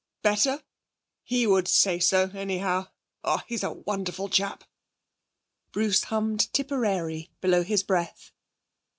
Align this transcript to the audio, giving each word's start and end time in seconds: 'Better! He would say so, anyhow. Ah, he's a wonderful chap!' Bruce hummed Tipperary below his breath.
'Better! 0.23 0.63
He 1.21 1.45
would 1.45 1.67
say 1.67 1.99
so, 1.99 2.31
anyhow. 2.33 2.87
Ah, 3.23 3.45
he's 3.47 3.61
a 3.63 3.69
wonderful 3.71 4.29
chap!' 4.29 4.63
Bruce 5.71 6.05
hummed 6.05 6.51
Tipperary 6.53 7.29
below 7.39 7.61
his 7.61 7.83
breath. 7.83 8.31